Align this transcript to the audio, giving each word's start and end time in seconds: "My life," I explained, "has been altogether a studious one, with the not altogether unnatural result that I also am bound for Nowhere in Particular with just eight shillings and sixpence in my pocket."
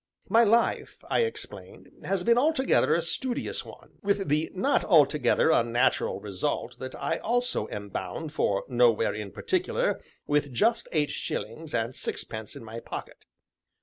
"My 0.29 0.43
life," 0.43 0.97
I 1.11 1.19
explained, 1.19 1.91
"has 2.05 2.23
been 2.23 2.35
altogether 2.39 2.95
a 2.95 3.03
studious 3.03 3.63
one, 3.63 3.99
with 4.01 4.29
the 4.29 4.49
not 4.55 4.83
altogether 4.83 5.51
unnatural 5.51 6.19
result 6.19 6.79
that 6.79 6.95
I 6.95 7.19
also 7.19 7.67
am 7.67 7.89
bound 7.89 8.33
for 8.33 8.63
Nowhere 8.67 9.13
in 9.13 9.29
Particular 9.31 10.01
with 10.25 10.51
just 10.53 10.87
eight 10.91 11.11
shillings 11.11 11.75
and 11.75 11.95
sixpence 11.95 12.55
in 12.55 12.63
my 12.63 12.79
pocket." 12.79 13.25